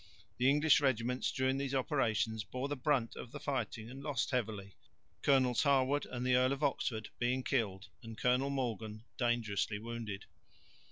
The 0.39 0.49
English 0.49 0.81
regiments 0.81 1.31
during 1.31 1.59
these 1.59 1.75
operations 1.75 2.43
bore 2.43 2.67
the 2.67 2.75
brunt 2.75 3.15
of 3.15 3.31
the 3.31 3.39
fighting 3.39 3.87
and 3.87 4.01
lost 4.01 4.31
heavily, 4.31 4.73
Colonels 5.21 5.61
Harwood 5.61 6.07
and 6.07 6.25
the 6.25 6.33
Earl 6.33 6.53
of 6.53 6.63
Oxford 6.63 7.09
being 7.19 7.43
killed 7.43 7.87
and 8.01 8.17
Colonel 8.17 8.49
Morgan 8.49 9.03
dangerously 9.17 9.77
wounded. 9.77 10.25